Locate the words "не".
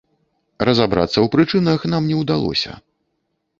2.11-2.19